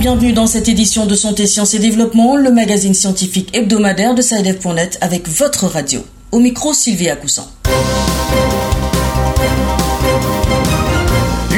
bienvenue 0.00 0.32
dans 0.32 0.46
cette 0.46 0.66
édition 0.66 1.04
de 1.04 1.14
Santé, 1.14 1.46
Sciences 1.46 1.74
et 1.74 1.78
Développement, 1.78 2.34
le 2.34 2.50
magazine 2.50 2.94
scientifique 2.94 3.54
hebdomadaire 3.54 4.14
de 4.14 4.22
SciDev.net 4.22 4.96
avec 5.02 5.28
votre 5.28 5.66
radio. 5.66 6.00
Au 6.32 6.38
micro, 6.38 6.72
Sylvie 6.72 7.10
Coussan. 7.20 7.46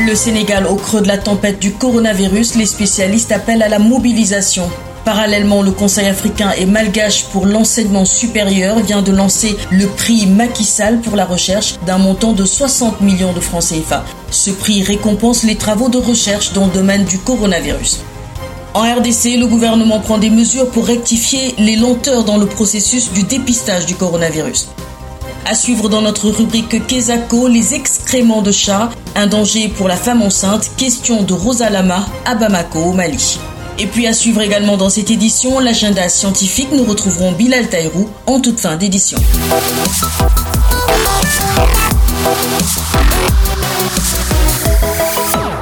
Le 0.04 0.14
Sénégal 0.16 0.66
au 0.66 0.74
creux 0.74 1.02
de 1.02 1.06
la 1.06 1.18
tempête 1.18 1.60
du 1.60 1.70
coronavirus, 1.70 2.56
les 2.56 2.66
spécialistes 2.66 3.30
appellent 3.30 3.62
à 3.62 3.68
la 3.68 3.78
mobilisation. 3.78 4.68
Parallèlement, 5.04 5.62
le 5.62 5.70
Conseil 5.70 6.06
africain 6.06 6.50
et 6.58 6.66
malgache 6.66 7.26
pour 7.26 7.46
l'enseignement 7.46 8.04
supérieur 8.04 8.80
vient 8.80 9.02
de 9.02 9.12
lancer 9.12 9.56
le 9.70 9.86
prix 9.86 10.26
Macky 10.26 10.64
Sall 10.64 11.00
pour 11.00 11.14
la 11.14 11.26
recherche 11.26 11.76
d'un 11.86 11.98
montant 11.98 12.32
de 12.32 12.44
60 12.44 13.02
millions 13.02 13.32
de 13.32 13.40
francs 13.40 13.62
CFA. 13.68 14.04
Ce 14.32 14.50
prix 14.50 14.82
récompense 14.82 15.44
les 15.44 15.54
travaux 15.54 15.88
de 15.88 15.98
recherche 15.98 16.52
dans 16.54 16.66
le 16.66 16.72
domaine 16.72 17.04
du 17.04 17.18
coronavirus. 17.18 18.00
En 18.74 18.80
RDC, 18.80 19.36
le 19.38 19.46
gouvernement 19.46 20.00
prend 20.00 20.16
des 20.16 20.30
mesures 20.30 20.70
pour 20.70 20.86
rectifier 20.86 21.54
les 21.58 21.76
lenteurs 21.76 22.24
dans 22.24 22.38
le 22.38 22.46
processus 22.46 23.12
du 23.12 23.22
dépistage 23.22 23.84
du 23.84 23.94
coronavirus. 23.94 24.68
À 25.44 25.54
suivre 25.54 25.90
dans 25.90 26.00
notre 26.00 26.30
rubrique 26.30 26.86
Kesako, 26.86 27.48
les 27.48 27.74
excréments 27.74 28.40
de 28.40 28.50
chat, 28.50 28.90
un 29.14 29.26
danger 29.26 29.68
pour 29.68 29.88
la 29.88 29.96
femme 29.96 30.22
enceinte, 30.22 30.70
question 30.78 31.22
de 31.22 31.34
Rosa 31.34 31.68
Lama 31.68 32.06
à 32.24 32.34
Bamako 32.34 32.78
au 32.78 32.92
Mali. 32.92 33.38
Et 33.78 33.86
puis 33.86 34.06
à 34.06 34.14
suivre 34.14 34.40
également 34.40 34.78
dans 34.78 34.88
cette 34.88 35.10
édition, 35.10 35.58
l'agenda 35.58 36.08
scientifique, 36.08 36.68
nous 36.72 36.84
retrouverons 36.84 37.32
Bilal 37.32 37.68
Taïrou 37.68 38.08
en 38.26 38.40
toute 38.40 38.60
fin 38.60 38.76
d'édition. 38.76 39.18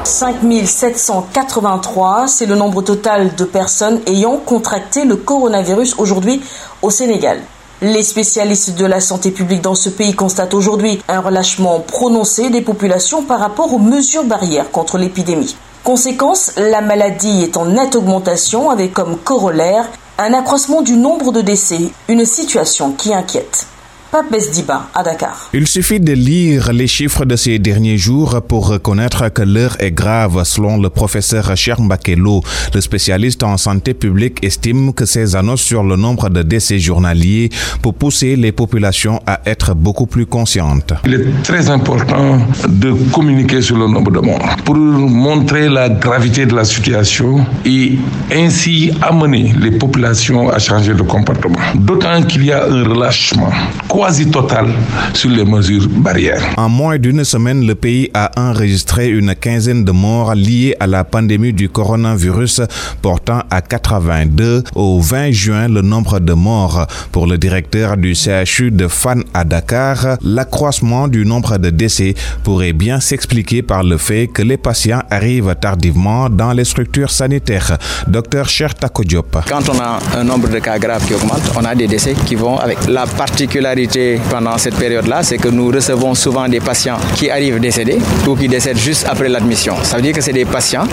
5783, 0.05 2.29
c'est 2.29 2.47
le 2.47 2.55
nombre 2.55 2.83
total 2.83 3.35
de 3.35 3.45
personnes 3.45 4.01
ayant 4.07 4.37
contracté 4.39 5.05
le 5.05 5.17
coronavirus 5.17 5.97
aujourd'hui 5.99 6.41
au 6.83 6.91
Sénégal. 6.91 7.41
Les 7.83 8.03
spécialistes 8.03 8.77
de 8.77 8.85
la 8.85 9.01
santé 9.01 9.31
publique 9.31 9.63
dans 9.63 9.75
ce 9.75 9.89
pays 9.89 10.15
constatent 10.15 10.53
aujourd'hui 10.55 11.03
un 11.09 11.21
relâchement 11.21 11.81
prononcé 11.81 12.51
des 12.51 12.61
populations 12.61 13.23
par 13.23 13.41
rapport 13.41 13.73
aux 13.73 13.79
mesures 13.79 14.25
barrières 14.25 14.71
contre 14.71 14.99
l'épidémie. 14.99 15.57
Conséquence, 15.85 16.53
la 16.57 16.83
maladie 16.83 17.43
est 17.43 17.57
en 17.57 17.65
nette 17.67 17.97
augmentation 17.97 18.71
avec 18.71 18.93
comme 18.93 19.17
corollaire 19.17 19.89
un 20.19 20.35
accroissement 20.35 20.83
du 20.83 20.99
nombre 20.99 21.33
de 21.33 21.41
décès, 21.41 21.91
une 22.09 22.27
situation 22.27 22.93
qui 22.93 23.15
inquiète. 23.15 23.67
Pape 24.11 24.33
Besdiba 24.33 24.89
à 24.93 25.05
Dakar. 25.05 25.49
Il 25.55 25.69
suffit 25.69 26.01
de 26.01 26.13
lire 26.13 26.73
les 26.73 26.89
chiffres 26.89 27.25
de 27.25 27.37
ces 27.37 27.61
derniers 27.61 27.97
jours 27.97 28.43
pour 28.43 28.67
reconnaître 28.67 29.29
que 29.29 29.43
l'heure 29.43 29.77
est 29.79 29.93
grave 29.93 30.43
selon 30.43 30.79
le 30.79 30.91
professeur 30.91 31.57
Cher 31.57 31.81
Mbakelo. 31.81 32.41
Le 32.75 32.81
spécialiste 32.81 33.45
en 33.45 33.57
santé 33.57 33.95
publique 33.95 34.43
estime 34.43 34.93
que 34.93 35.05
ces 35.05 35.37
annonces 35.37 35.63
sur 35.63 35.85
le 35.85 35.95
nombre 35.95 36.29
de 36.29 36.43
décès 36.43 36.81
journaliers 36.81 37.51
pour 37.83 37.95
pousser 37.95 38.35
les 38.35 38.51
populations 38.51 39.21
à 39.29 39.43
être 39.47 39.75
beaucoup 39.77 40.07
plus 40.07 40.27
conscientes. 40.27 40.93
Il 41.05 41.15
est 41.15 41.43
très 41.45 41.71
important 41.71 42.39
de 42.69 42.93
communiquer 43.13 43.63
sur 43.63 43.77
le 43.79 43.87
nombre 43.87 44.11
de 44.11 44.19
morts 44.19 44.57
pour 44.65 44.75
montrer 44.75 45.69
la 45.69 45.89
gravité 45.89 46.47
de 46.47 46.57
la 46.57 46.65
situation 46.65 47.47
et 47.65 47.93
ainsi 48.35 48.91
amener 49.03 49.55
les 49.61 49.71
populations 49.71 50.51
à 50.51 50.59
changer 50.59 50.95
de 50.95 51.03
comportement. 51.03 51.61
D'autant 51.77 52.23
qu'il 52.25 52.45
y 52.45 52.51
a 52.51 52.65
un 52.65 52.83
relâchement 52.83 53.53
quasi 54.01 54.31
total 54.31 54.67
sur 55.13 55.29
les 55.31 55.45
mesures 55.45 55.87
barrières. 55.89 56.43
En 56.57 56.71
moins 56.71 56.97
d'une 56.99 57.23
semaine, 57.23 57.67
le 57.67 57.75
pays 57.75 58.11
a 58.15 58.31
enregistré 58.37 59.09
une 59.09 59.35
quinzaine 59.35 59.85
de 59.85 59.93
morts 59.93 60.35
liées 60.35 60.75
à 60.81 60.87
la 60.87 61.05
pandémie 61.05 61.53
du 61.53 61.69
coronavirus, 61.69 62.63
portant 63.03 63.43
à 63.51 63.61
82 63.61 64.65
au 64.75 65.01
20 65.01 65.33
juin 65.33 65.69
le 65.69 65.83
nombre 65.83 66.19
de 66.19 66.33
morts. 66.33 66.87
Pour 67.13 67.27
le 67.27 67.37
directeur 67.37 67.99
du 67.99 68.15
CHU 68.15 68.71
de 68.71 68.89
Fan 68.89 69.23
à 69.35 69.45
Dakar, 69.45 70.17
l'accroissement 70.23 71.07
du 71.07 71.27
nombre 71.27 71.59
de 71.59 71.69
décès 71.69 72.15
pourrait 72.43 72.73
bien 72.73 73.01
s'expliquer 73.01 73.61
par 73.61 73.83
le 73.83 73.99
fait 73.99 74.29
que 74.29 74.41
les 74.43 74.57
patients 74.57 75.03
arrivent 75.11 75.55
tardivement 75.61 76.31
dans 76.31 76.53
les 76.53 76.65
structures 76.65 77.11
sanitaires. 77.11 77.77
Docteur 78.07 78.49
Cher 78.49 78.73
Diop. 79.05 79.37
Quand 79.47 79.69
on 79.69 79.79
a 79.79 79.99
un 80.19 80.25
nombre 80.25 80.49
de 80.49 80.59
cas 80.59 80.79
graves 80.79 81.07
qui 81.07 81.13
augmente, 81.15 81.43
on 81.59 81.65
a 81.67 81.75
des 81.75 81.87
décès 81.87 82.15
qui 82.27 82.35
vont 82.35 82.57
avec 82.57 82.79
la 82.89 83.07
particularité 83.07 83.90
pendant 84.31 84.57
cette 84.59 84.77
période-là, 84.77 85.23
c'est 85.23 85.39
que 85.39 85.49
nous 85.49 85.69
recevons 85.69 86.15
souvent 86.15 86.49
des 86.49 86.61
patients 86.61 86.97
qui 87.17 87.31
arrivent 87.31 87.59
décédés 87.59 87.99
ou 88.27 88.37
qui 88.37 88.47
décèdent 88.47 88.79
juste 88.79 89.07
après 89.09 89.29
l'admission. 89.29 89.75
Ça 89.83 89.97
veut 89.97 90.03
dire 90.03 90.13
que 90.13 90.21
c'est 90.21 90.33
des 90.33 90.45
patients 90.45 90.85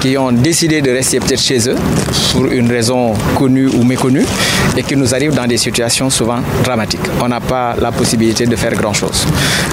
qui 0.00 0.16
ont 0.16 0.32
décidé 0.32 0.80
de 0.80 0.90
rester 0.90 1.20
peut-être 1.20 1.40
chez 1.40 1.68
eux 1.68 1.76
pour 2.32 2.46
une 2.46 2.70
raison 2.70 3.12
connue 3.36 3.68
ou 3.68 3.82
méconnue 3.84 4.24
et 4.76 4.82
qui 4.82 4.96
nous 4.96 5.14
arrivent 5.14 5.34
dans 5.34 5.46
des 5.46 5.58
situations 5.58 6.08
souvent 6.10 6.38
dramatiques. 6.64 7.00
On 7.20 7.28
n'a 7.28 7.40
pas 7.40 7.74
la 7.80 7.92
possibilité 7.92 8.46
de 8.46 8.56
faire 8.56 8.74
grand-chose. 8.74 9.26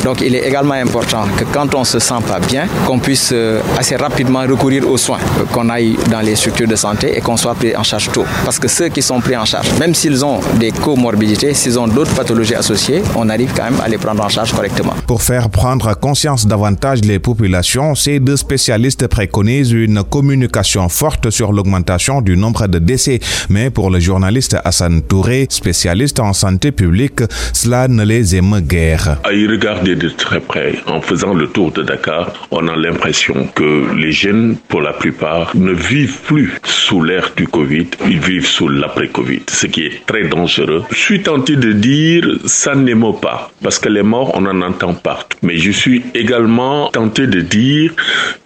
Donc 0.04 0.22
il 0.22 0.36
est 0.36 0.46
également 0.48 0.74
important 0.74 1.24
que 1.38 1.46
quand 1.46 1.74
on 1.76 1.84
se 1.84 2.00
sent 2.00 2.22
pas 2.28 2.40
bien, 2.40 2.68
qu'on 2.86 3.00
puisse 3.00 3.30
euh, 3.32 3.62
assez 3.78 3.96
rapidement 3.96 4.42
recourir 4.42 4.90
aux 4.90 4.98
soins, 4.98 5.20
qu'on 5.54 5.70
aille 5.70 5.98
dans 6.12 6.22
les 6.22 6.36
structures 6.36 6.68
de 6.68 6.76
santé 6.76 7.18
et 7.18 7.22
qu'on 7.22 7.38
soit 7.38 7.56
pris 7.56 7.76
en 7.76 7.84
charge 7.84 8.12
tôt. 8.12 8.26
Parce 8.44 8.60
que 8.60 8.68
ceux 8.68 8.90
qui 8.90 9.02
sont 9.02 9.22
pris 9.22 9.38
en 9.38 9.46
charge, 9.46 9.68
même 9.80 9.96
s'ils 9.96 10.24
ont 10.26 10.42
des 10.60 10.72
comorbidités, 10.72 11.54
s'ils 11.54 11.80
ont 11.80 11.88
d'autres 11.88 12.14
pathologies 12.14 12.49
associés, 12.56 13.02
on 13.16 13.30
arrive 13.30 13.52
quand 13.56 13.66
même 13.66 13.80
à 13.82 13.88
les 13.88 13.98
prendre 13.98 14.24
en 14.24 14.30
charge 14.30 14.54
correctement. 14.54 14.94
Pour 15.08 15.22
faire 15.22 15.50
prendre 15.50 15.98
conscience 16.00 16.48
davantage 16.48 17.02
les 17.02 17.20
populations, 17.20 17.96
ces 17.96 18.20
deux 18.20 18.38
spécialistes 18.38 19.08
préconisent 19.08 19.72
une 19.72 20.04
communication 20.04 20.90
forte 20.90 21.30
sur 21.30 21.52
l'augmentation 21.52 22.22
du 22.22 22.38
nombre 22.38 22.68
de 22.68 22.80
décès. 22.80 23.20
Mais 23.50 23.70
pour 23.70 23.90
le 23.90 24.00
journaliste 24.00 24.58
Hassan 24.64 25.02
Touré, 25.02 25.48
spécialiste 25.50 26.20
en 26.20 26.34
santé 26.34 26.72
publique, 26.72 27.22
cela 27.54 27.88
ne 27.88 28.04
les 28.04 28.36
aime 28.36 28.60
guère. 28.62 29.18
À 29.24 29.34
y 29.34 29.48
regarder 29.48 29.96
de 29.96 30.10
très 30.10 30.40
près, 30.40 30.76
en 30.88 31.02
faisant 31.02 31.34
le 31.34 31.48
tour 31.48 31.72
de 31.72 31.84
Dakar, 31.84 32.34
on 32.52 32.68
a 32.68 32.76
l'impression 32.76 33.48
que 33.56 33.96
les 33.96 34.12
jeunes, 34.12 34.58
pour 34.68 34.82
la 34.82 34.94
plupart, 34.94 35.56
ne 35.56 35.72
vivent 35.72 36.20
plus 36.26 36.60
sous 36.64 37.02
l'ère 37.04 37.32
du 37.36 37.48
Covid, 37.48 37.88
ils 38.08 38.20
vivent 38.20 38.48
sous 38.48 38.68
l'après-Covid, 38.68 39.42
ce 39.50 39.68
qui 39.68 39.86
est 39.86 40.06
très 40.06 40.28
dangereux. 40.28 40.84
Je 40.92 40.98
suis 40.98 41.22
tenté 41.22 41.56
de 41.56 41.72
dire 41.72 42.26
ça 42.46 42.76
n'émeut 42.76 43.20
pas, 43.22 43.52
parce 43.62 43.80
que 43.80 43.90
les 43.90 44.04
morts, 44.04 44.32
on 44.36 44.46
en 44.46 44.62
entend 44.62 44.94
partout. 44.94 45.38
Mais 45.42 45.58
je 45.58 45.72
suis 45.72 46.04
également 46.14 46.90
tenté 46.90 47.28
de 47.28 47.42
dire 47.42 47.94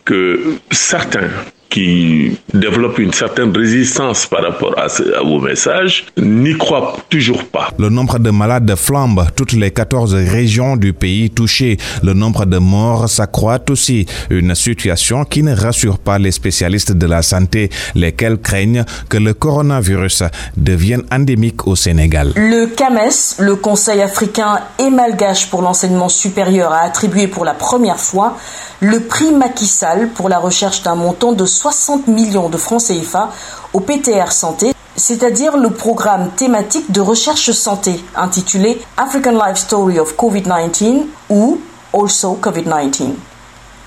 que 0.06 0.56
certains 0.72 1.30
qui 1.73 2.38
développent 2.53 3.00
une 3.00 3.13
certaine 3.13 3.51
résistance 3.57 4.28
par 4.28 4.44
rapport 4.44 4.78
à, 4.78 4.89
ce, 4.89 5.01
vos 5.25 5.39
messages 5.39 6.06
n'y 6.17 6.56
croient 6.56 6.95
toujours 7.09 7.44
pas. 7.45 7.69
Le 7.79 7.89
nombre 7.89 8.19
de 8.19 8.29
malades 8.29 8.75
flambe, 8.75 9.25
toutes 9.35 9.53
les 9.53 9.72
14 9.72 10.13
régions 10.13 10.78
du 10.78 10.94
pays 10.94 11.31
touchées. 11.31 11.78
Le 12.03 12.13
nombre 12.13 12.45
de 12.45 12.59
morts 12.59 13.09
s'accroît 13.09 13.57
aussi, 13.72 14.06
une 14.29 14.53
situation 14.53 15.25
qui 15.25 15.41
ne 15.41 15.56
rassure 15.56 15.97
pas 15.97 16.19
les 16.19 16.29
spécialistes 16.31 16.91
de 16.91 17.07
la 17.07 17.23
santé, 17.23 17.72
lesquels 17.95 18.38
craignent 18.38 18.85
que 19.09 19.17
le 19.17 19.34
coronavirus 19.34 20.25
devienne 20.55 21.01
endémique 21.11 21.66
au 21.66 21.75
Sénégal. 21.75 22.34
Le 22.35 22.67
CAMES, 22.67 23.40
le 23.40 23.55
Conseil 23.55 24.00
africain 24.03 24.59
et 24.78 24.91
malgache 24.91 25.47
pour 25.50 25.63
l'enseignement 25.63 26.09
supérieur, 26.09 26.72
a 26.72 26.81
attribué 26.81 27.28
pour 27.28 27.45
la 27.45 27.55
première 27.55 28.00
fois 28.00 28.38
le 28.79 29.00
prix 29.00 29.31
Macky 29.31 29.66
Sall 29.66 30.09
pour 30.13 30.28
la 30.29 30.40
recherche 30.40 30.84
d'un 30.84 30.95
montant 30.95 31.31
de 31.31 31.45
60 31.63 32.07
millions 32.07 32.50
de 32.50 32.57
francs 32.57 32.84
CFA 32.88 33.29
au 33.72 33.79
PTR 33.79 34.34
Santé, 34.34 34.74
c'est-à-dire 34.97 35.56
le 35.56 35.69
programme 35.69 36.31
thématique 36.31 36.91
de 36.91 37.00
recherche 37.00 37.52
santé 37.52 38.03
intitulé 38.17 38.82
African 38.97 39.32
Life 39.32 39.55
Story 39.55 39.97
of 39.97 40.14
COVID-19 40.17 41.05
ou 41.29 41.61
Also 41.93 42.38
COVID-19. 42.41 43.11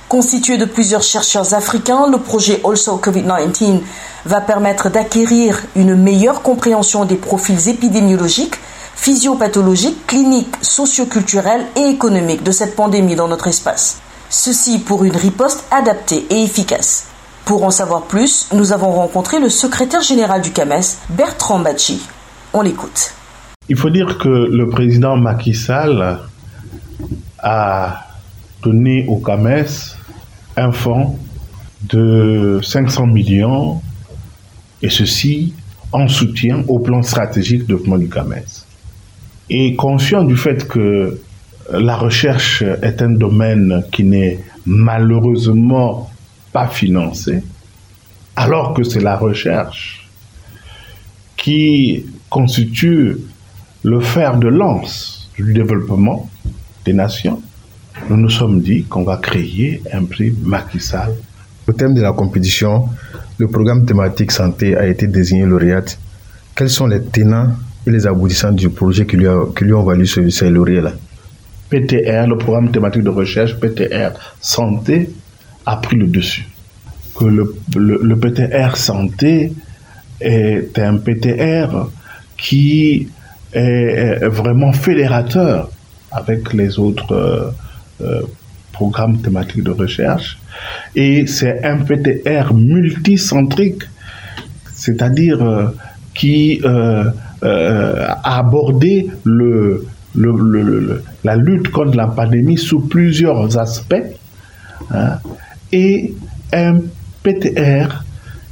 Constitué 0.09 0.57
de 0.57 0.65
plusieurs 0.65 1.03
chercheurs 1.03 1.53
africains, 1.53 2.07
le 2.11 2.17
projet 2.17 2.63
Also 2.65 2.97
COVID-19 2.97 3.81
va 4.25 4.41
permettre 4.41 4.89
d'acquérir 4.89 5.61
une 5.75 5.97
meilleure 5.97 6.41
compréhension 6.41 7.05
des 7.05 7.17
profils 7.17 7.69
épidémiologiques, 7.69 8.55
physiopathologiques, 8.95 10.07
cliniques, 10.07 10.57
socioculturels 10.63 11.67
et 11.77 11.91
économiques 11.91 12.43
de 12.43 12.53
cette 12.53 12.75
pandémie 12.75 13.17
dans 13.17 13.29
notre 13.29 13.49
espace. 13.49 13.99
Ceci 14.31 14.79
pour 14.79 15.05
une 15.05 15.17
riposte 15.17 15.63
adaptée 15.71 16.27
et 16.31 16.43
efficace. 16.43 17.09
Pour 17.47 17.63
en 17.63 17.71
savoir 17.71 18.03
plus, 18.09 18.49
nous 18.53 18.73
avons 18.73 18.91
rencontré 18.91 19.39
le 19.39 19.49
secrétaire 19.49 20.03
général 20.03 20.43
du 20.43 20.51
CAMES, 20.51 20.99
Bertrand 21.11 21.61
Bachi. 21.61 22.03
On 22.53 22.61
l'écoute. 22.61 23.15
Il 23.69 23.77
faut 23.77 23.89
dire 23.89 24.19
que 24.19 24.29
le 24.29 24.69
président 24.69 25.17
Macky 25.17 25.55
Sall 25.55 26.19
a 27.39 28.05
donné 28.65 29.05
au 29.07 29.19
CAMES 29.19 29.95
un 30.57 30.73
fonds 30.73 31.21
de 31.89 32.59
500 32.65 33.07
millions, 33.07 33.81
et 34.83 34.91
ceci 34.91 35.55
en 35.93 36.09
soutien 36.09 36.65
au 36.67 36.81
plan 36.81 37.01
stratégique 37.05 37.61
de 37.61 37.67
développement 37.67 37.99
du 37.99 38.09
CAMES. 38.09 38.65
Et 39.51 39.77
conscient 39.77 40.25
du 40.25 40.37
fait 40.37 40.67
que 40.67 41.21
la 41.71 41.97
recherche 41.97 42.65
est 42.83 43.01
un 43.03 43.13
domaine 43.13 43.85
qui 43.93 44.03
n'est 44.03 44.41
malheureusement 44.67 46.11
pas 46.53 46.69
financé. 46.69 47.43
alors 48.37 48.75
que 48.75 48.83
c'est 48.85 49.01
la 49.01 49.17
recherche 49.17 50.09
qui 51.37 52.05
constitue 52.29 53.17
le 53.83 54.01
fer 54.01 54.37
de 54.39 54.49
lance 54.49 55.31
du 55.39 55.53
développement 55.55 56.29
des 56.85 56.93
nations, 56.93 57.41
nous 58.09 58.17
nous 58.17 58.31
sommes 58.31 58.61
dit 58.61 58.85
qu'on 58.85 59.05
va 59.05 59.17
créer 59.17 59.83
un 59.93 60.05
prix 60.05 60.35
Macky 60.43 60.81
Sall. 60.81 61.13
Au 61.69 61.73
thème 61.73 61.95
de 61.95 62.03
la 62.03 62.13
compétition, 62.13 62.89
le 63.39 63.49
programme 63.49 63.85
thématique 63.87 64.33
santé 64.33 64.77
a 64.77 64.87
été 64.87 65.07
désigné 65.07 65.45
lauréat. 65.47 65.85
Quels 66.55 66.71
sont 66.71 66.87
les 66.87 67.03
tenants 67.03 67.51
et 67.87 67.91
les 67.91 68.07
aboutissants 68.07 68.53
du 68.53 68.71
projet 68.71 69.07
qui 69.07 69.17
lui, 69.17 69.27
qui 69.57 69.65
lui 69.65 69.73
ont 69.73 69.83
valu 69.83 70.07
ce, 70.07 70.29
ces 70.31 70.51
lauréats-là? 70.51 70.93
PTR, 71.71 72.27
le 72.29 72.37
programme 72.39 72.71
thématique 72.71 73.03
de 73.03 73.09
recherche 73.11 73.57
PTR 73.59 74.11
santé, 74.41 75.11
a 75.67 75.77
pris 75.77 75.97
le 75.97 76.07
dessus. 76.07 76.47
Que 77.15 77.25
le, 77.25 77.55
le, 77.77 78.17
PTR 78.17 78.77
santé 78.77 79.53
est 80.21 80.79
un 80.79 80.97
PTR 80.97 81.89
qui 82.37 83.09
est 83.53 84.25
vraiment 84.27 84.73
fédérateur 84.73 85.71
avec 86.17 86.53
les 86.53 86.79
autres 86.79 87.13
euh, 87.13 87.51
euh, 88.03 88.23
programmes 88.73 89.19
thématiques 89.19 89.63
de 89.63 89.71
recherche. 89.71 90.39
Et 90.95 91.27
c'est 91.27 91.65
un 91.65 91.79
PTR 91.79 92.53
multicentrique, 92.55 93.83
c'est-à-dire 94.73 95.43
euh, 95.43 95.67
qui 96.15 96.61
a 96.65 98.39
abordé 98.39 99.09
le, 99.25 99.87
le, 100.15 101.03
la 101.25 101.37
lutte 101.37 101.69
contre 101.71 101.97
la 101.97 102.07
pandémie 102.07 102.59
sous 102.59 102.81
plusieurs 102.81 103.59
aspects. 103.59 103.95
Hein, 104.91 105.19
et 105.73 106.15
un 106.53 106.81
PTR 107.23 108.05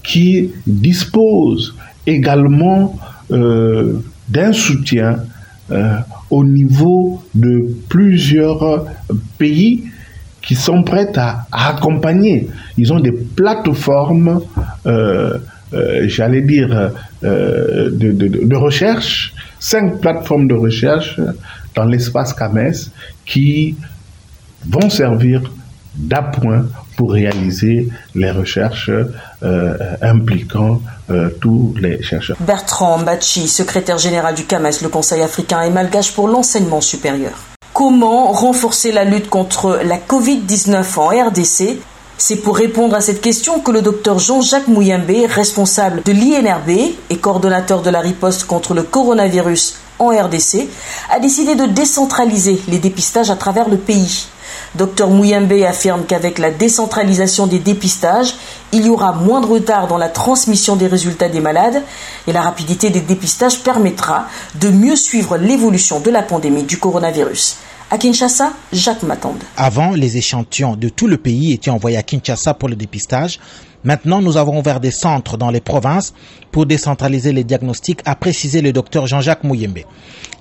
qui 0.02 0.52
dispose 0.66 1.74
également 2.06 2.98
euh, 3.30 4.00
d'un 4.28 4.52
soutien 4.52 5.18
euh, 5.70 5.96
au 6.30 6.44
niveau 6.44 7.22
de 7.34 7.74
plusieurs 7.88 8.84
pays 9.38 9.84
qui 10.42 10.54
sont 10.54 10.82
prêts 10.82 11.10
à, 11.16 11.46
accompagner. 11.50 12.48
Ils 12.76 12.92
ont 12.92 13.00
des 13.00 13.12
plateformes, 13.12 14.42
euh, 14.86 15.38
j'allais 16.06 16.42
dire, 16.42 16.90
de, 17.22 18.56
recherche, 18.56 19.34
cinq 19.58 20.00
plateformes 20.00 20.46
de 20.46 20.54
recherche 20.54 21.18
dans 21.74 21.84
l'espace 21.84 22.34
CAMES 22.34 22.90
qui 23.24 23.74
vont 24.68 24.90
servir 24.90 25.40
d'appoint 25.96 26.66
pour 26.96 27.12
réaliser 27.12 27.88
les 28.14 28.30
recherches 28.30 28.90
euh, 29.42 29.76
impliquant 30.02 30.80
euh, 31.10 31.28
tous 31.40 31.74
les 31.80 32.02
chercheurs. 32.02 32.36
Bertrand 32.40 32.98
Bachi, 32.98 33.48
secrétaire 33.48 33.98
général 33.98 34.34
du 34.34 34.44
CAMES, 34.44 34.82
le 34.82 34.88
Conseil 34.88 35.22
africain 35.22 35.62
et 35.62 35.70
malgache 35.70 36.12
pour 36.12 36.28
l'enseignement 36.28 36.80
supérieur. 36.80 37.32
Comment 37.72 38.32
renforcer 38.32 38.92
la 38.92 39.04
lutte 39.04 39.28
contre 39.28 39.80
la 39.84 39.98
Covid-19 39.98 40.98
en 40.98 41.28
RDC 41.28 41.78
c'est 42.16 42.36
pour 42.36 42.56
répondre 42.56 42.94
à 42.94 43.00
cette 43.00 43.20
question 43.20 43.58
que 43.58 43.72
le 43.72 43.82
docteur 43.82 44.20
Jean-Jacques 44.20 44.68
Mouyembe, 44.68 45.26
responsable 45.28 46.00
de 46.04 46.12
l'INRB 46.12 46.94
et 47.10 47.16
coordonnateur 47.16 47.82
de 47.82 47.90
la 47.90 48.00
riposte 48.00 48.44
contre 48.44 48.72
le 48.72 48.84
coronavirus 48.84 49.76
en 49.98 50.08
RDC, 50.08 50.68
a 51.10 51.18
décidé 51.18 51.56
de 51.56 51.66
décentraliser 51.66 52.60
les 52.68 52.78
dépistages 52.78 53.30
à 53.30 53.36
travers 53.36 53.68
le 53.68 53.76
pays. 53.76 54.26
Dr 54.76 55.08
Mouyembe 55.08 55.52
affirme 55.68 56.04
qu'avec 56.04 56.38
la 56.38 56.50
décentralisation 56.50 57.46
des 57.46 57.60
dépistages, 57.60 58.34
il 58.72 58.86
y 58.86 58.88
aura 58.88 59.12
moins 59.12 59.40
de 59.40 59.46
retard 59.46 59.86
dans 59.86 59.98
la 59.98 60.08
transmission 60.08 60.74
des 60.74 60.88
résultats 60.88 61.28
des 61.28 61.40
malades 61.40 61.82
et 62.26 62.32
la 62.32 62.42
rapidité 62.42 62.90
des 62.90 63.00
dépistages 63.00 63.60
permettra 63.60 64.26
de 64.56 64.70
mieux 64.70 64.96
suivre 64.96 65.36
l'évolution 65.36 66.00
de 66.00 66.10
la 66.10 66.22
pandémie 66.22 66.64
du 66.64 66.78
coronavirus. 66.78 67.56
À 67.90 67.98
Kinshasa, 67.98 68.52
Jacques 68.72 69.04
Matande. 69.04 69.42
Avant, 69.56 69.90
les 69.90 70.16
échantillons 70.16 70.74
de 70.74 70.88
tout 70.88 71.06
le 71.06 71.18
pays 71.18 71.52
étaient 71.52 71.70
envoyés 71.70 71.96
à 71.96 72.02
Kinshasa 72.02 72.54
pour 72.54 72.68
le 72.68 72.74
dépistage. 72.74 73.38
Maintenant, 73.84 74.22
nous 74.22 74.38
avons 74.38 74.58
ouvert 74.58 74.80
des 74.80 74.90
centres 74.90 75.36
dans 75.36 75.50
les 75.50 75.60
provinces 75.60 76.14
pour 76.50 76.64
décentraliser 76.64 77.32
les 77.32 77.44
diagnostics, 77.44 78.00
a 78.06 78.16
précisé 78.16 78.62
le 78.62 78.72
docteur 78.72 79.06
Jean-Jacques 79.06 79.44
Mouyembe. 79.44 79.80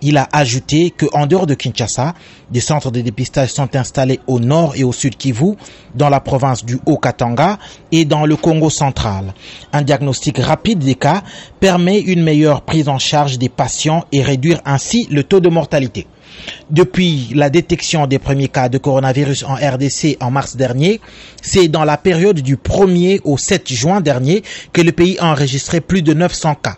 Il 0.02 0.18
a 0.18 0.30
ajouté 0.32 0.92
qu'en 0.92 1.26
dehors 1.26 1.46
de 1.46 1.54
Kinshasa, 1.54 2.14
des 2.50 2.62
centres 2.62 2.90
de 2.90 3.02
dépistage 3.02 3.50
sont 3.52 3.76
installés 3.76 4.22
au 4.28 4.40
nord 4.40 4.76
et 4.78 4.86
au 4.86 4.94
sud 4.94 5.18
Kivu, 5.18 5.56
dans 5.94 6.08
la 6.10 6.22
province 6.22 6.64
du 6.64 6.80
Haut-Katanga 6.86 7.60
et 7.92 8.06
dans 8.06 8.26
le 8.26 8.38
Congo 8.38 8.70
central. 8.70 9.34
Un 9.74 9.82
diagnostic 9.82 10.38
rapide 10.38 10.80
des 10.80 10.96
cas 10.96 11.22
permet 11.60 12.00
une 12.00 12.24
meilleure 12.24 12.62
prise 12.62 12.88
en 12.88 13.00
charge 13.00 13.40
des 13.40 13.50
patients 13.50 14.06
et 14.14 14.22
réduire 14.22 14.62
ainsi 14.64 15.06
le 15.12 15.24
taux 15.24 15.42
de 15.42 15.50
mortalité. 15.50 16.08
Depuis 16.70 17.30
la 17.36 17.50
détection 17.50 18.08
des 18.08 18.20
premiers 18.20 18.48
cas 18.48 18.70
de 18.70 18.78
coronavirus 18.78 19.44
en 19.44 19.56
RDC 19.56 20.18
en 20.20 20.32
mars 20.32 20.56
dernier, 20.56 21.02
c'est 21.42 21.68
dans 21.68 21.86
la 21.86 21.98
période 21.98 22.40
du 22.40 22.56
1er 22.56 23.22
au 23.24 23.38
7 23.38 23.72
juin 23.72 24.02
dernier 24.02 24.44
que 24.72 24.82
le 24.82 24.92
pays 24.92 25.18
a 25.20 25.32
enregistré 25.32 25.82
plus 25.82 26.02
de 26.02 26.14
900 26.14 26.56
cas. 26.56 26.78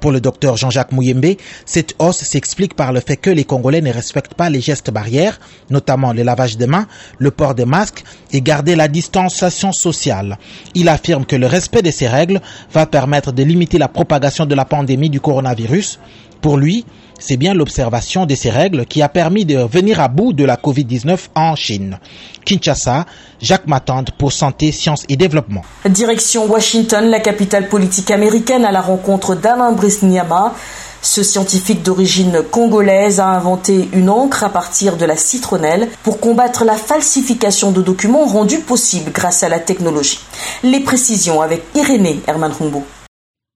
Pour 0.00 0.12
le 0.12 0.20
docteur 0.20 0.56
Jean-Jacques 0.56 0.92
Mouyembe, 0.92 1.36
cette 1.64 1.94
hausse 1.98 2.18
s'explique 2.18 2.74
par 2.74 2.92
le 2.92 3.00
fait 3.00 3.16
que 3.16 3.30
les 3.30 3.44
Congolais 3.44 3.80
ne 3.80 3.92
respectent 3.92 4.34
pas 4.34 4.50
les 4.50 4.60
gestes 4.60 4.90
barrières, 4.90 5.40
notamment 5.70 6.12
le 6.12 6.22
lavage 6.22 6.58
des 6.58 6.66
mains, 6.66 6.86
le 7.18 7.30
port 7.30 7.54
des 7.54 7.64
masques 7.64 8.04
et 8.32 8.42
garder 8.42 8.76
la 8.76 8.88
distanciation 8.88 9.72
sociale. 9.72 10.38
Il 10.74 10.88
affirme 10.88 11.24
que 11.24 11.36
le 11.36 11.46
respect 11.46 11.82
de 11.82 11.90
ces 11.90 12.08
règles 12.08 12.42
va 12.72 12.86
permettre 12.86 13.32
de 13.32 13.42
limiter 13.42 13.78
la 13.78 13.88
propagation 13.88 14.44
de 14.44 14.54
la 14.54 14.66
pandémie 14.66 15.10
du 15.10 15.20
coronavirus. 15.20 15.98
Pour 16.42 16.58
lui, 16.58 16.84
c'est 17.18 17.36
bien 17.36 17.54
l'observation 17.54 18.26
de 18.26 18.34
ces 18.34 18.50
règles 18.50 18.86
qui 18.86 19.02
a 19.02 19.08
permis 19.08 19.44
de 19.44 19.58
venir 19.58 20.00
à 20.00 20.08
bout 20.08 20.32
de 20.32 20.44
la 20.44 20.56
Covid-19 20.56 21.18
en 21.34 21.54
Chine. 21.56 21.98
Kinshasa, 22.44 23.06
Jacques 23.40 23.66
Matande 23.66 24.10
pour 24.16 24.32
Santé, 24.32 24.72
Sciences 24.72 25.04
et 25.08 25.16
Développement. 25.16 25.62
Direction 25.88 26.46
Washington, 26.46 27.08
la 27.10 27.20
capitale 27.20 27.68
politique 27.68 28.10
américaine, 28.10 28.64
à 28.64 28.72
la 28.72 28.80
rencontre 28.80 29.34
d'Alain 29.34 29.72
Brisniama. 29.72 30.54
Ce 31.02 31.22
scientifique 31.22 31.82
d'origine 31.82 32.42
congolaise 32.50 33.20
a 33.20 33.28
inventé 33.28 33.88
une 33.92 34.10
encre 34.10 34.42
à 34.42 34.48
partir 34.48 34.96
de 34.96 35.04
la 35.04 35.16
citronnelle 35.16 35.88
pour 36.02 36.18
combattre 36.18 36.64
la 36.64 36.74
falsification 36.74 37.70
de 37.70 37.80
documents 37.80 38.26
rendus 38.26 38.58
possibles 38.58 39.12
grâce 39.12 39.42
à 39.42 39.48
la 39.48 39.60
technologie. 39.60 40.18
Les 40.64 40.80
précisions 40.80 41.42
avec 41.42 41.62
Irénée 41.74 42.20
Herman 42.26 42.52
Humbo. 42.60 42.84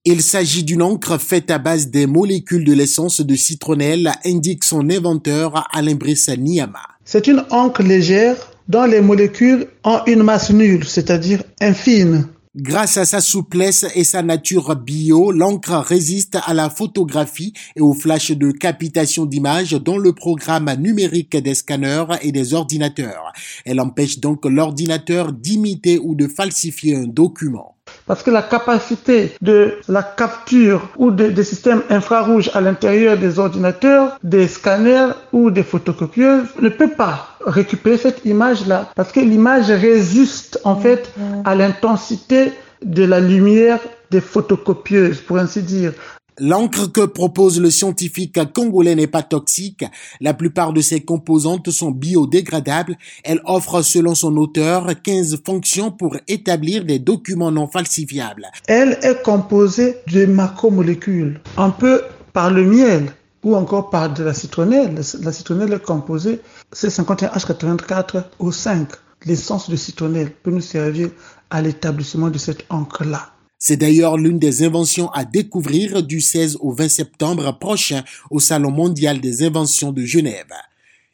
Il 0.06 0.22
s'agit 0.22 0.64
d'une 0.64 0.80
encre 0.80 1.20
faite 1.20 1.50
à 1.50 1.58
base 1.58 1.88
des 1.88 2.06
molécules 2.06 2.64
de 2.64 2.72
l'essence 2.72 3.20
de 3.20 3.34
citronnelle, 3.34 4.10
indique 4.24 4.64
son 4.64 4.88
inventeur 4.88 5.68
Alain 5.74 5.98
Niyama. 6.38 6.80
C'est 7.04 7.26
une 7.26 7.44
encre 7.50 7.82
légère 7.82 8.36
dont 8.66 8.84
les 8.84 9.02
molécules 9.02 9.66
ont 9.84 10.00
une 10.06 10.22
masse 10.22 10.50
nulle, 10.52 10.86
c'est-à-dire 10.86 11.42
infime. 11.60 12.28
Grâce 12.56 12.96
à 12.96 13.04
sa 13.04 13.20
souplesse 13.20 13.84
et 13.94 14.04
sa 14.04 14.22
nature 14.22 14.74
bio, 14.74 15.32
l'encre 15.32 15.76
résiste 15.76 16.38
à 16.46 16.54
la 16.54 16.70
photographie 16.70 17.52
et 17.76 17.82
aux 17.82 17.92
flashs 17.92 18.32
de 18.32 18.52
capitation 18.52 19.26
d'images 19.26 19.72
dans 19.72 19.98
le 19.98 20.14
programme 20.14 20.74
numérique 20.78 21.36
des 21.36 21.54
scanners 21.54 22.06
et 22.22 22.32
des 22.32 22.54
ordinateurs. 22.54 23.32
Elle 23.66 23.80
empêche 23.80 24.18
donc 24.18 24.46
l'ordinateur 24.46 25.34
d'imiter 25.34 25.98
ou 25.98 26.14
de 26.14 26.26
falsifier 26.26 26.96
un 26.96 27.06
document. 27.06 27.76
Parce 28.10 28.24
que 28.24 28.32
la 28.32 28.42
capacité 28.42 29.36
de 29.40 29.76
la 29.86 30.02
capture 30.02 30.88
ou 30.96 31.12
des 31.12 31.44
systèmes 31.44 31.84
infrarouges 31.90 32.50
à 32.54 32.60
l'intérieur 32.60 33.16
des 33.16 33.38
ordinateurs, 33.38 34.18
des 34.24 34.48
scanners 34.48 35.12
ou 35.32 35.52
des 35.52 35.62
photocopieuses 35.62 36.48
ne 36.60 36.70
peut 36.70 36.90
pas 36.90 37.28
récupérer 37.46 37.98
cette 37.98 38.24
image-là. 38.24 38.90
Parce 38.96 39.12
que 39.12 39.20
l'image 39.20 39.70
résiste 39.70 40.58
en 40.64 40.74
fait 40.74 41.12
à 41.44 41.54
l'intensité 41.54 42.50
de 42.84 43.04
la 43.04 43.20
lumière 43.20 43.78
des 44.10 44.20
photocopieuses, 44.20 45.20
pour 45.20 45.38
ainsi 45.38 45.62
dire. 45.62 45.92
L'encre 46.40 46.90
que 46.90 47.04
propose 47.04 47.60
le 47.60 47.70
scientifique 47.70 48.38
congolais 48.54 48.94
n'est 48.94 49.06
pas 49.06 49.22
toxique. 49.22 49.84
La 50.22 50.32
plupart 50.32 50.72
de 50.72 50.80
ses 50.80 51.02
composantes 51.02 51.70
sont 51.70 51.90
biodégradables. 51.90 52.96
Elle 53.24 53.42
offre, 53.44 53.82
selon 53.82 54.14
son 54.14 54.34
auteur, 54.38 54.88
15 55.02 55.42
fonctions 55.44 55.90
pour 55.90 56.16
établir 56.28 56.86
des 56.86 56.98
documents 56.98 57.50
non 57.50 57.68
falsifiables. 57.68 58.46
Elle 58.68 58.98
est 59.02 59.22
composée 59.22 59.96
de 60.10 60.24
macromolécules, 60.24 61.42
un 61.58 61.68
peu 61.68 62.00
par 62.32 62.50
le 62.50 62.64
miel 62.64 63.12
ou 63.44 63.54
encore 63.54 63.90
par 63.90 64.12
de 64.12 64.24
la 64.24 64.32
citronnelle. 64.32 64.98
La 65.20 65.32
citronnelle 65.32 65.74
est 65.74 65.84
composée 65.84 66.40
C51H84 66.74 68.24
o 68.38 68.50
5. 68.50 68.88
L'essence 69.26 69.68
de 69.68 69.76
citronnelle 69.76 70.32
peut 70.42 70.50
nous 70.50 70.62
servir 70.62 71.10
à 71.50 71.60
l'établissement 71.60 72.30
de 72.30 72.38
cette 72.38 72.64
encre-là. 72.70 73.30
C'est 73.62 73.76
d'ailleurs 73.76 74.16
l'une 74.16 74.38
des 74.38 74.62
inventions 74.62 75.10
à 75.10 75.26
découvrir 75.26 76.02
du 76.02 76.22
16 76.22 76.56
au 76.60 76.72
20 76.72 76.88
septembre 76.88 77.58
prochain 77.58 78.02
au 78.30 78.40
Salon 78.40 78.70
mondial 78.70 79.20
des 79.20 79.42
inventions 79.42 79.92
de 79.92 80.02
Genève. 80.02 80.50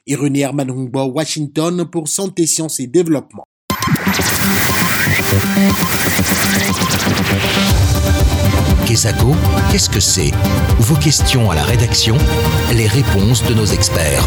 Ironie 0.07 0.43
Herman 0.43 0.71
Washington 0.95 1.85
pour 1.91 2.07
Santé, 2.07 2.47
Sciences 2.47 2.79
et 2.79 2.87
Développement. 2.87 3.49
Kesako, 8.87 9.35
qu'est-ce 9.73 9.91
que 9.91 9.99
c'est? 9.99 10.31
Vos 10.79 10.95
questions 10.95 11.51
à 11.51 11.57
la 11.57 11.65
rédaction, 11.65 12.17
les 12.73 12.87
réponses 12.87 13.43
de 13.43 13.55
nos 13.55 13.67
experts. 13.67 14.25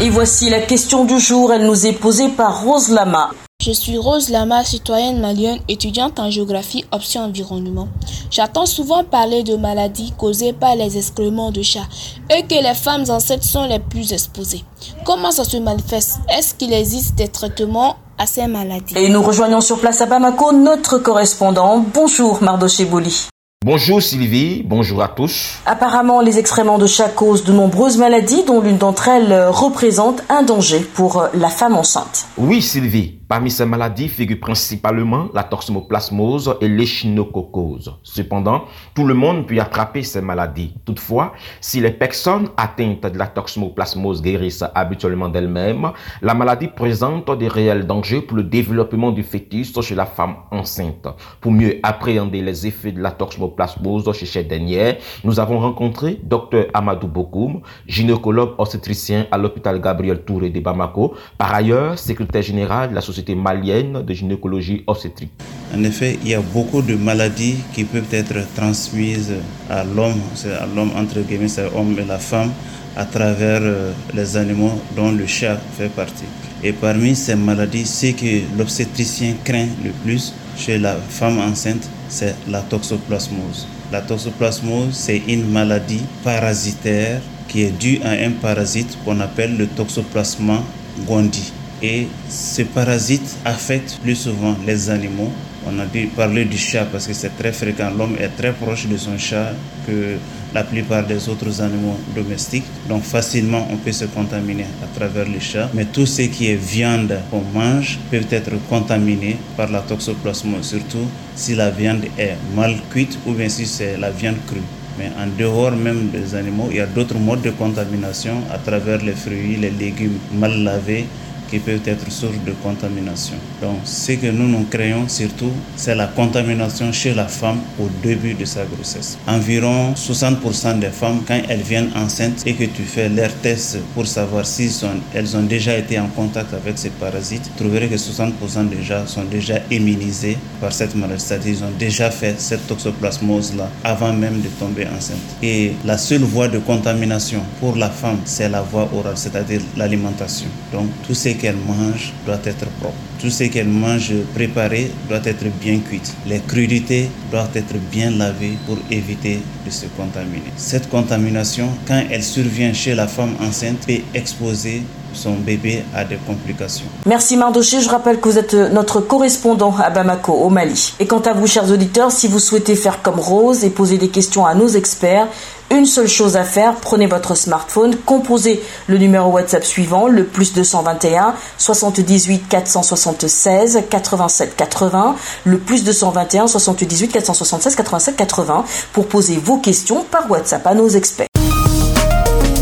Et 0.00 0.10
voici 0.10 0.50
la 0.50 0.62
question 0.62 1.04
du 1.04 1.20
jour, 1.20 1.52
elle 1.52 1.64
nous 1.64 1.86
est 1.86 1.92
posée 1.92 2.30
par 2.30 2.64
Rose 2.64 2.90
Lama. 2.90 3.30
Je 3.60 3.72
suis 3.72 3.98
Rose 3.98 4.30
Lama, 4.30 4.64
citoyenne 4.64 5.20
malienne, 5.20 5.58
étudiante 5.68 6.18
en 6.18 6.30
géographie 6.30 6.86
option 6.92 7.24
environnement. 7.24 7.88
J'entends 8.30 8.64
souvent 8.64 9.04
parler 9.04 9.42
de 9.42 9.54
maladies 9.54 10.14
causées 10.16 10.54
par 10.54 10.76
les 10.76 10.96
excréments 10.96 11.50
de 11.50 11.60
chats 11.60 11.86
et 12.34 12.42
que 12.44 12.54
les 12.54 12.74
femmes 12.74 13.04
enceintes 13.10 13.42
sont 13.42 13.66
les 13.66 13.78
plus 13.78 14.14
exposées. 14.14 14.64
Comment 15.04 15.30
ça 15.30 15.44
se 15.44 15.58
manifeste? 15.58 16.20
Est-ce 16.34 16.54
qu'il 16.54 16.72
existe 16.72 17.16
des 17.16 17.28
traitements 17.28 17.96
à 18.16 18.26
ces 18.26 18.46
maladies? 18.46 18.96
Et 18.96 19.10
nous 19.10 19.20
rejoignons 19.20 19.60
sur 19.60 19.78
place 19.78 20.00
à 20.00 20.06
Bamako 20.06 20.52
notre 20.52 20.96
correspondant. 20.96 21.84
Bonjour 21.92 22.42
Mardoché 22.42 22.86
Bouli. 22.86 23.26
Bonjour 23.62 24.00
Sylvie, 24.00 24.62
bonjour 24.64 25.02
à 25.02 25.08
tous. 25.08 25.56
Apparemment, 25.66 26.22
les 26.22 26.38
excréments 26.38 26.78
de 26.78 26.86
chat 26.86 27.10
causent 27.10 27.44
de 27.44 27.52
nombreuses 27.52 27.98
maladies 27.98 28.42
dont 28.46 28.62
l'une 28.62 28.78
d'entre 28.78 29.08
elles 29.08 29.48
représente 29.50 30.22
un 30.30 30.42
danger 30.42 30.80
pour 30.80 31.26
la 31.34 31.50
femme 31.50 31.76
enceinte. 31.76 32.24
Oui 32.38 32.62
Sylvie, 32.62 33.19
Parmi 33.30 33.48
ces 33.48 33.64
maladies 33.64 34.08
figurent 34.08 34.40
principalement 34.40 35.28
la 35.32 35.44
toxoplasmose 35.44 36.56
et 36.60 36.66
l'échinococcose. 36.66 37.94
Cependant, 38.02 38.64
tout 38.92 39.06
le 39.06 39.14
monde 39.14 39.46
peut 39.46 39.60
attraper 39.60 40.02
ces 40.02 40.20
maladies. 40.20 40.74
Toutefois, 40.84 41.32
si 41.60 41.80
les 41.80 41.92
personnes 41.92 42.48
atteintes 42.56 43.06
de 43.06 43.16
la 43.16 43.28
toxoplasmose 43.28 44.20
guérissent 44.20 44.64
habituellement 44.74 45.28
d'elles-mêmes, 45.28 45.92
la 46.22 46.34
maladie 46.34 46.66
présente 46.66 47.30
des 47.38 47.46
réels 47.46 47.86
dangers 47.86 48.20
pour 48.20 48.36
le 48.36 48.42
développement 48.42 49.12
du 49.12 49.22
fœtus 49.22 49.80
chez 49.80 49.94
la 49.94 50.06
femme 50.06 50.34
enceinte. 50.50 51.06
Pour 51.40 51.52
mieux 51.52 51.78
appréhender 51.84 52.42
les 52.42 52.66
effets 52.66 52.90
de 52.90 53.00
la 53.00 53.12
toxoplasmose 53.12 54.12
chez 54.12 54.26
cette 54.26 54.48
dernière, 54.48 54.96
nous 55.22 55.38
avons 55.38 55.60
rencontré 55.60 56.18
Dr 56.24 56.64
Amadou 56.74 57.06
Bokoum, 57.06 57.60
gynécologue 57.86 58.54
obstétricien 58.58 59.28
à 59.30 59.38
l'hôpital 59.38 59.80
Gabriel 59.80 60.24
Touré 60.24 60.50
de 60.50 60.58
Bamako, 60.58 61.14
par 61.38 61.54
ailleurs 61.54 61.96
secrétaire 61.96 62.42
général 62.42 62.90
de 62.90 62.96
la 62.96 63.00
Société 63.00 63.19
malienne 63.28 64.02
de 64.02 64.14
gynécologie 64.14 64.82
obstétrique. 64.86 65.30
En 65.74 65.82
effet, 65.84 66.18
il 66.22 66.30
y 66.30 66.34
a 66.34 66.40
beaucoup 66.40 66.82
de 66.82 66.96
maladies 66.96 67.56
qui 67.72 67.84
peuvent 67.84 68.12
être 68.12 68.34
transmises 68.54 69.32
à 69.68 69.84
l'homme, 69.84 70.20
c'est 70.34 70.52
à 70.52 70.66
l'homme 70.66 70.90
entre 70.96 71.20
guillemets, 71.20 71.48
c'est 71.48 71.70
l'homme 71.70 71.96
et 71.98 72.04
la 72.04 72.18
femme, 72.18 72.50
à 72.96 73.04
travers 73.04 73.60
euh, 73.62 73.92
les 74.14 74.36
animaux 74.36 74.72
dont 74.96 75.12
le 75.12 75.26
chat 75.26 75.58
fait 75.78 75.88
partie. 75.88 76.24
Et 76.62 76.72
parmi 76.72 77.14
ces 77.14 77.36
maladies, 77.36 77.86
ce 77.86 78.06
que 78.12 78.42
l'obstétricien 78.58 79.34
craint 79.44 79.68
le 79.84 79.90
plus 80.04 80.34
chez 80.56 80.78
la 80.78 80.96
femme 80.96 81.38
enceinte, 81.38 81.88
c'est 82.08 82.34
la 82.48 82.60
toxoplasmose. 82.62 83.66
La 83.92 84.00
toxoplasmose, 84.00 84.92
c'est 84.92 85.22
une 85.28 85.50
maladie 85.50 86.02
parasitaire 86.24 87.20
qui 87.48 87.62
est 87.62 87.78
due 87.78 88.00
à 88.04 88.10
un 88.10 88.32
parasite 88.32 88.98
qu'on 89.04 89.20
appelle 89.20 89.56
le 89.56 89.66
toxoplasma 89.66 90.62
gondii. 91.06 91.52
Et 91.82 92.08
ce 92.28 92.62
parasite 92.62 93.36
affecte 93.44 93.98
plus 94.02 94.14
souvent 94.16 94.54
les 94.66 94.90
animaux. 94.90 95.30
On 95.66 95.78
a 95.78 95.86
dû 95.86 96.06
parler 96.08 96.44
du 96.44 96.58
chat 96.58 96.84
parce 96.84 97.06
que 97.06 97.14
c'est 97.14 97.36
très 97.38 97.52
fréquent. 97.52 97.90
L'homme 97.96 98.16
est 98.18 98.28
très 98.36 98.52
proche 98.52 98.86
de 98.86 98.96
son 98.96 99.16
chat 99.18 99.52
que 99.86 100.16
la 100.54 100.64
plupart 100.64 101.06
des 101.06 101.28
autres 101.28 101.60
animaux 101.62 101.96
domestiques. 102.14 102.64
Donc 102.88 103.02
facilement, 103.02 103.66
on 103.70 103.76
peut 103.76 103.92
se 103.92 104.06
contaminer 104.06 104.66
à 104.82 104.98
travers 104.98 105.26
le 105.26 105.38
chat. 105.40 105.70
Mais 105.72 105.86
tout 105.86 106.06
ce 106.06 106.22
qui 106.22 106.50
est 106.50 106.56
viande 106.56 107.18
qu'on 107.30 107.42
mange 107.54 107.98
peut 108.10 108.24
être 108.30 108.52
contaminé 108.68 109.36
par 109.56 109.70
la 109.70 109.80
toxoplasmose, 109.80 110.66
surtout 110.66 111.06
si 111.34 111.54
la 111.54 111.70
viande 111.70 112.04
est 112.18 112.36
mal 112.54 112.74
cuite 112.90 113.18
ou 113.26 113.32
bien 113.32 113.48
si 113.48 113.66
c'est 113.66 113.96
la 113.96 114.10
viande 114.10 114.38
crue. 114.46 114.60
Mais 114.98 115.10
en 115.18 115.26
dehors 115.38 115.72
même 115.72 116.10
des 116.10 116.34
animaux, 116.34 116.68
il 116.70 116.76
y 116.76 116.80
a 116.80 116.86
d'autres 116.86 117.18
modes 117.18 117.42
de 117.42 117.50
contamination 117.50 118.34
à 118.52 118.58
travers 118.58 119.02
les 119.02 119.12
fruits, 119.12 119.56
les 119.56 119.70
légumes 119.70 120.18
mal 120.34 120.62
lavés 120.62 121.06
qui 121.50 121.58
peuvent 121.58 121.80
être 121.86 122.10
source 122.10 122.36
de 122.46 122.52
contamination. 122.62 123.36
Donc, 123.60 123.78
ce 123.84 124.12
que 124.12 124.28
nous 124.28 124.48
nous 124.48 124.64
créons 124.70 125.08
surtout, 125.08 125.50
c'est 125.76 125.94
la 125.94 126.06
contamination 126.06 126.92
chez 126.92 127.14
la 127.14 127.26
femme 127.26 127.58
au 127.78 127.88
début 128.02 128.34
de 128.34 128.44
sa 128.44 128.64
grossesse. 128.64 129.18
Environ 129.26 129.94
60% 129.94 130.78
des 130.78 130.88
femmes, 130.88 131.20
quand 131.26 131.40
elles 131.48 131.62
viennent 131.62 131.90
enceintes 131.96 132.42
et 132.46 132.54
que 132.54 132.64
tu 132.64 132.82
fais 132.82 133.08
leur 133.08 133.32
test 133.34 133.78
pour 133.94 134.06
savoir 134.06 134.46
si 134.46 134.70
elles 135.14 135.36
ont 135.36 135.42
déjà 135.42 135.76
été 135.76 135.98
en 135.98 136.06
contact 136.08 136.54
avec 136.54 136.78
ces 136.78 136.90
parasites, 136.90 137.42
tu 137.44 137.62
trouverais 137.64 137.88
que 137.88 137.96
60% 137.96 138.68
déjà 138.68 139.06
sont 139.06 139.24
déjà 139.24 139.58
immunisées 139.70 140.36
par 140.60 140.72
cette 140.72 140.94
maladie, 140.94 141.22
c'est-à-dire 141.26 141.54
ils 141.58 141.64
ont 141.64 141.72
déjà 141.78 142.10
fait 142.10 142.40
cette 142.40 142.66
toxoplasmose-là 142.66 143.68
avant 143.84 144.12
même 144.12 144.40
de 144.40 144.48
tomber 144.48 144.86
enceinte. 144.86 145.18
Et 145.42 145.72
la 145.84 145.98
seule 145.98 146.22
voie 146.22 146.48
de 146.48 146.58
contamination 146.58 147.40
pour 147.58 147.76
la 147.76 147.90
femme, 147.90 148.18
c'est 148.24 148.48
la 148.48 148.62
voie 148.62 148.88
orale, 148.94 149.16
c'est-à-dire 149.16 149.60
l'alimentation. 149.76 150.48
Donc, 150.72 150.86
tout 151.06 151.14
ce 151.14 151.30
qu'elle 151.40 151.56
mange 151.56 152.12
doit 152.26 152.40
être 152.44 152.66
propre. 152.80 152.94
Tout 153.20 153.30
ce 153.30 153.44
qu'elle 153.44 153.68
mange 153.68 154.12
préparé 154.34 154.90
doit 155.08 155.20
être 155.24 155.44
bien 155.60 155.78
cuit. 155.78 156.02
Les 156.26 156.40
crudités 156.40 157.10
doivent 157.30 157.54
être 157.54 157.74
bien 157.90 158.10
lavées 158.10 158.56
pour 158.66 158.78
éviter 158.90 159.40
de 159.64 159.70
se 159.70 159.86
contaminer. 159.96 160.52
Cette 160.56 160.88
contamination, 160.88 161.68
quand 161.86 162.02
elle 162.10 162.22
survient 162.22 162.72
chez 162.72 162.94
la 162.94 163.06
femme 163.06 163.34
enceinte, 163.40 163.86
peut 163.86 164.02
exposer 164.14 164.82
son 165.12 165.34
bébé 165.34 165.82
à 165.94 166.04
des 166.04 166.18
complications. 166.26 166.86
Merci 167.04 167.36
Mardoché, 167.36 167.80
je 167.80 167.88
rappelle 167.88 168.20
que 168.20 168.28
vous 168.28 168.38
êtes 168.38 168.54
notre 168.54 169.00
correspondant 169.00 169.74
à 169.76 169.90
Bamako, 169.90 170.32
au 170.32 170.50
Mali. 170.50 170.94
Et 171.00 171.06
quant 171.06 171.20
à 171.20 171.32
vous, 171.32 171.46
chers 171.46 171.70
auditeurs, 171.70 172.12
si 172.12 172.28
vous 172.28 172.38
souhaitez 172.38 172.76
faire 172.76 173.02
comme 173.02 173.18
Rose 173.18 173.64
et 173.64 173.70
poser 173.70 173.98
des 173.98 174.08
questions 174.08 174.46
à 174.46 174.54
nos 174.54 174.68
experts, 174.68 175.26
une 175.70 175.86
seule 175.86 176.08
chose 176.08 176.36
à 176.36 176.44
faire, 176.44 176.76
prenez 176.76 177.06
votre 177.06 177.34
smartphone, 177.34 177.96
composez 177.96 178.62
le 178.86 178.98
numéro 178.98 179.30
WhatsApp 179.30 179.64
suivant, 179.64 180.08
le 180.08 180.24
plus 180.24 180.52
221 180.52 181.34
78 181.58 182.48
476 182.48 183.84
87 183.88 184.56
80, 184.56 185.16
le 185.44 185.58
plus 185.58 185.84
221 185.84 186.48
78 186.48 187.12
476 187.12 187.76
87 187.76 188.16
80 188.16 188.64
pour 188.92 189.06
poser 189.06 189.36
vos 189.36 189.58
questions 189.58 190.04
par 190.04 190.30
WhatsApp 190.30 190.66
à 190.66 190.74
nos 190.74 190.88
experts. 190.88 191.28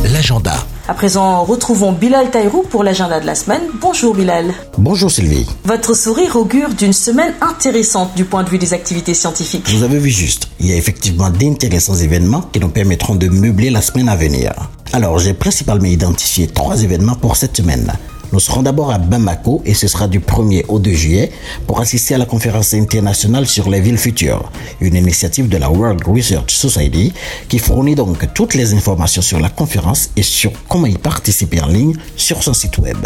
L'agenda. 0.05 0.58
À 0.91 0.95
présent, 0.95 1.45
retrouvons 1.45 1.93
Bilal 1.93 2.31
Taïrou 2.31 2.63
pour 2.63 2.83
l'agenda 2.83 3.21
de 3.21 3.27
la 3.27 3.35
semaine. 3.35 3.61
Bonjour 3.79 4.15
Bilal. 4.15 4.55
Bonjour 4.79 5.11
Sylvie. 5.11 5.47
Votre 5.65 5.95
sourire 5.95 6.37
augure 6.37 6.71
d'une 6.71 6.95
semaine 6.95 7.35
intéressante 7.43 8.15
du 8.17 8.25
point 8.25 8.43
de 8.43 8.49
vue 8.49 8.57
des 8.57 8.73
activités 8.73 9.13
scientifiques. 9.13 9.69
Vous 9.69 9.83
avez 9.83 9.99
vu 9.99 10.09
juste, 10.09 10.49
il 10.59 10.67
y 10.69 10.73
a 10.73 10.77
effectivement 10.77 11.29
d'intéressants 11.29 11.95
événements 11.95 12.41
qui 12.41 12.59
nous 12.59 12.71
permettront 12.71 13.17
de 13.17 13.29
meubler 13.29 13.69
la 13.69 13.83
semaine 13.83 14.09
à 14.09 14.17
venir. 14.17 14.55
Alors, 14.95 15.19
j'ai 15.19 15.35
principalement 15.35 15.85
identifié 15.85 16.47
trois 16.47 16.83
événements 16.83 17.17
pour 17.17 17.37
cette 17.37 17.59
semaine. 17.59 17.93
Nous 18.31 18.41
serons 18.41 18.63
d'abord 18.63 18.91
à 18.91 18.99
Bamako 18.99 19.63
et 19.65 19.73
ce 19.73 19.89
sera 19.89 20.07
du 20.07 20.21
1er 20.21 20.65
au 20.69 20.79
2 20.79 20.91
juillet 20.91 21.33
pour 21.67 21.81
assister 21.81 22.15
à 22.15 22.19
la 22.19 22.27
conférence 22.27 22.75
internationale 22.75 23.47
sur 23.47 23.71
les 23.71 23.81
villes 23.81 23.97
futures, 23.97 24.53
une 24.81 24.97
initiative 24.97 25.49
de 25.49 25.57
la 25.57 25.71
World 25.71 26.03
Research 26.07 26.51
Society 26.51 27.15
qui 27.49 27.59
fournit 27.59 27.95
donc 27.95 28.33
toutes 28.35 28.53
les 28.53 28.75
informations 28.75 29.23
sur 29.23 29.41
la 29.41 29.49
conférence 29.49 30.11
et 30.15 30.23
sur 30.23 30.53
comment 30.69 30.87
y 30.87 30.99
participer 30.99 31.63
en 31.63 31.69
ligne 31.69 31.95
sur 32.17 32.43
son 32.43 32.53
site 32.53 32.77
web. 32.79 32.99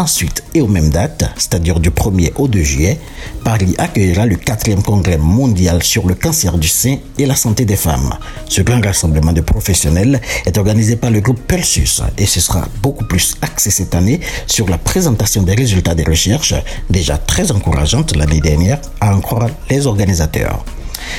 Ensuite, 0.00 0.42
et 0.54 0.62
aux 0.62 0.66
mêmes 0.66 0.88
dates, 0.88 1.30
c'est-à-dire 1.36 1.78
du 1.78 1.90
1er 1.90 2.32
au 2.36 2.48
2 2.48 2.62
juillet, 2.62 2.98
Paris 3.44 3.74
accueillera 3.76 4.24
le 4.24 4.36
4e 4.36 4.80
congrès 4.80 5.18
mondial 5.18 5.82
sur 5.82 6.06
le 6.06 6.14
cancer 6.14 6.56
du 6.56 6.68
sein 6.68 6.96
et 7.18 7.26
la 7.26 7.34
santé 7.34 7.66
des 7.66 7.76
femmes. 7.76 8.14
Ce 8.48 8.62
grand 8.62 8.80
rassemblement 8.80 9.34
de 9.34 9.42
professionnels 9.42 10.22
est 10.46 10.56
organisé 10.56 10.96
par 10.96 11.10
le 11.10 11.20
groupe 11.20 11.40
Pelsus 11.46 12.00
et 12.16 12.24
ce 12.24 12.40
sera 12.40 12.66
beaucoup 12.82 13.04
plus 13.04 13.34
axé 13.42 13.70
cette 13.70 13.94
année 13.94 14.20
sur 14.46 14.70
la 14.70 14.78
présentation 14.78 15.42
des 15.42 15.54
résultats 15.54 15.94
des 15.94 16.04
recherches, 16.04 16.54
déjà 16.88 17.18
très 17.18 17.52
encourageantes 17.52 18.16
l'année 18.16 18.40
dernière, 18.40 18.80
à 19.02 19.14
en 19.14 19.20
croire 19.20 19.50
les 19.68 19.86
organisateurs. 19.86 20.64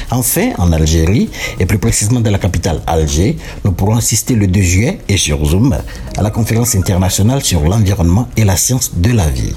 Enfin, 0.09 0.51
en 0.57 0.71
Algérie, 0.71 1.29
et 1.59 1.65
plus 1.65 1.77
précisément 1.77 2.19
dans 2.19 2.31
la 2.31 2.39
capitale 2.39 2.81
Alger, 2.87 3.37
nous 3.63 3.71
pourrons 3.71 3.97
assister 3.97 4.35
le 4.35 4.47
2 4.47 4.61
juillet 4.61 4.99
et 5.07 5.17
sur 5.17 5.43
Zoom 5.45 5.77
à 6.17 6.21
la 6.21 6.29
conférence 6.31 6.75
internationale 6.75 7.43
sur 7.43 7.61
l'environnement 7.61 8.27
et 8.37 8.43
la 8.43 8.57
science 8.57 8.91
de 8.95 9.11
la 9.11 9.27
vie. 9.27 9.53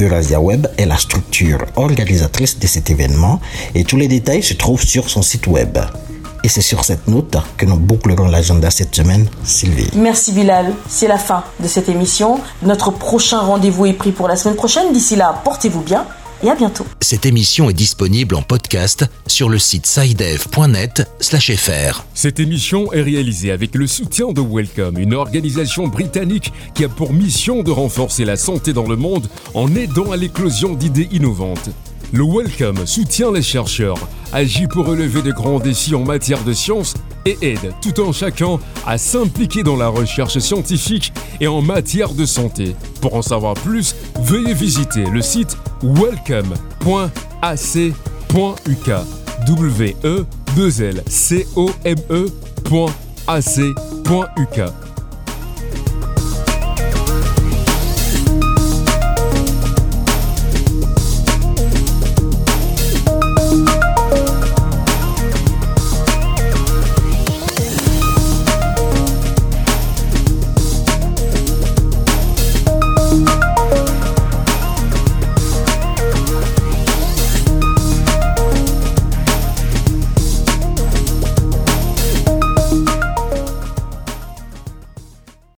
Eurasia 0.00 0.40
Web 0.40 0.68
est 0.76 0.86
la 0.86 0.96
structure 0.96 1.58
organisatrice 1.76 2.58
de 2.58 2.66
cet 2.66 2.90
événement 2.90 3.40
et 3.74 3.84
tous 3.84 3.96
les 3.96 4.08
détails 4.08 4.42
se 4.42 4.54
trouvent 4.54 4.84
sur 4.84 5.10
son 5.10 5.22
site 5.22 5.46
web. 5.48 5.78
Et 6.44 6.48
c'est 6.48 6.60
sur 6.60 6.84
cette 6.84 7.08
note 7.08 7.36
que 7.56 7.66
nous 7.66 7.76
bouclerons 7.76 8.28
l'agenda 8.28 8.70
cette 8.70 8.94
semaine, 8.94 9.28
Sylvie. 9.42 9.90
Merci 9.96 10.32
Bilal, 10.32 10.72
c'est 10.88 11.08
la 11.08 11.18
fin 11.18 11.42
de 11.58 11.66
cette 11.66 11.88
émission. 11.88 12.40
Notre 12.62 12.92
prochain 12.92 13.40
rendez-vous 13.40 13.86
est 13.86 13.92
pris 13.92 14.12
pour 14.12 14.28
la 14.28 14.36
semaine 14.36 14.54
prochaine. 14.54 14.92
D'ici 14.92 15.16
là, 15.16 15.40
portez-vous 15.42 15.80
bien 15.82 16.06
et 16.42 16.48
à 16.48 16.54
bientôt. 16.54 16.86
Cette 17.00 17.26
émission 17.26 17.70
est 17.70 17.74
disponible 17.74 18.34
en 18.34 18.42
podcast 18.42 19.06
sur 19.26 19.48
le 19.48 19.58
site 19.58 19.86
sidev.net/fr. 19.86 22.04
Cette 22.14 22.40
émission 22.40 22.92
est 22.92 23.02
réalisée 23.02 23.50
avec 23.50 23.74
le 23.74 23.86
soutien 23.86 24.32
de 24.32 24.40
Welcome, 24.40 24.98
une 24.98 25.14
organisation 25.14 25.88
britannique 25.88 26.52
qui 26.74 26.84
a 26.84 26.88
pour 26.88 27.12
mission 27.12 27.62
de 27.62 27.70
renforcer 27.70 28.24
la 28.24 28.36
santé 28.36 28.72
dans 28.72 28.86
le 28.86 28.96
monde 28.96 29.28
en 29.54 29.74
aidant 29.74 30.12
à 30.12 30.16
l'éclosion 30.16 30.74
d'idées 30.74 31.08
innovantes. 31.12 31.70
Le 32.12 32.24
Welcome 32.24 32.86
soutient 32.86 33.30
les 33.30 33.42
chercheurs, 33.42 33.98
agit 34.32 34.66
pour 34.66 34.86
relever 34.86 35.20
de 35.20 35.30
grands 35.30 35.58
défis 35.58 35.94
en 35.94 36.04
matière 36.04 36.42
de 36.42 36.54
sciences 36.54 36.94
et 37.26 37.36
aide 37.42 37.74
tout 37.82 38.00
en 38.00 38.12
chacun 38.12 38.58
à 38.86 38.96
s'impliquer 38.96 39.62
dans 39.62 39.76
la 39.76 39.88
recherche 39.88 40.38
scientifique 40.38 41.12
et 41.40 41.48
en 41.48 41.60
matière 41.60 42.14
de 42.14 42.24
santé. 42.24 42.74
Pour 43.02 43.14
en 43.14 43.22
savoir 43.22 43.54
plus, 43.54 43.94
veuillez 44.22 44.54
visiter 44.54 45.04
le 45.04 45.20
site 45.20 45.58
welcome.ac.uk. 45.82 46.50
W 49.46 49.96
E 50.04 50.26
2 50.56 50.82
L 50.82 51.02
C 51.06 51.46
O 51.56 51.70
M 51.84 51.98
.ac.uk 53.26 54.87